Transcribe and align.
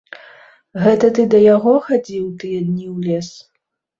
Гэта 0.85 1.09
ты 1.19 1.25
да 1.33 1.41
яго 1.55 1.73
хадзіў 1.87 2.25
тыя 2.43 2.59
дні 2.69 2.87
ў 2.95 3.11
лес? 3.11 3.29